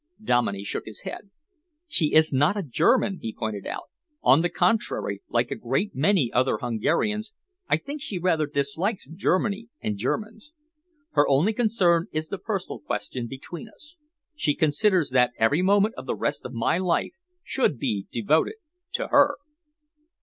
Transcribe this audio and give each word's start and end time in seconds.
Dominey 0.23 0.63
shook 0.63 0.85
his 0.87 1.01
head. 1.01 1.29
"She 1.85 2.15
is 2.15 2.33
not 2.33 2.57
a 2.57 2.63
German," 2.63 3.19
he 3.21 3.31
pointed 3.37 3.67
out. 3.67 3.83
"On 4.23 4.41
the 4.41 4.49
contrary, 4.49 5.21
like 5.29 5.51
a 5.51 5.55
great 5.55 5.93
many 5.93 6.33
other 6.33 6.57
Hungarians, 6.57 7.33
I 7.69 7.77
think 7.77 8.01
she 8.01 8.17
rather 8.17 8.47
dislikes 8.47 9.05
Germany 9.07 9.69
and 9.79 9.97
Germans. 9.97 10.53
Her 11.11 11.27
only 11.29 11.53
concern 11.53 12.07
is 12.11 12.29
the 12.29 12.39
personal 12.39 12.79
question 12.79 13.27
between 13.27 13.69
us. 13.69 13.95
She 14.35 14.55
considers 14.55 15.11
that 15.11 15.33
every 15.37 15.61
moment 15.61 15.93
of 15.99 16.07
the 16.07 16.15
rest 16.15 16.45
of 16.47 16.53
my 16.55 16.79
life 16.79 17.11
should 17.43 17.77
be 17.77 18.07
devoted 18.11 18.55
to 18.93 19.09
her." 19.09 19.35